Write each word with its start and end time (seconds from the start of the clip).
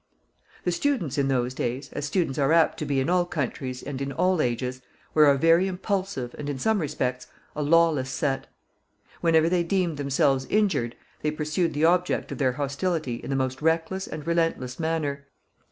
The 0.63 0.71
students 0.71 1.19
in 1.19 1.27
those 1.27 1.53
days, 1.53 1.91
as 1.93 2.05
students 2.05 2.39
are 2.39 2.51
apt 2.51 2.79
to 2.79 2.85
be 2.87 2.99
in 2.99 3.07
all 3.07 3.23
countries 3.23 3.83
and 3.83 4.01
in 4.01 4.11
all 4.11 4.41
ages, 4.41 4.81
were 5.13 5.29
a 5.29 5.37
very 5.37 5.67
impulsive, 5.67 6.33
and, 6.39 6.49
in 6.49 6.57
some 6.57 6.79
respects, 6.79 7.27
a 7.55 7.61
lawless 7.61 8.09
set. 8.09 8.47
Whenever 9.19 9.47
they 9.47 9.61
deemed 9.61 9.97
themselves 9.97 10.47
injured, 10.49 10.95
they 11.21 11.29
pursued 11.29 11.75
the 11.75 11.85
object 11.85 12.31
of 12.31 12.39
their 12.39 12.53
hostility 12.53 13.17
in 13.17 13.29
the 13.29 13.35
most 13.35 13.61
reckless 13.61 14.07
and 14.07 14.25
relentless 14.25 14.79
manner. 14.79 15.27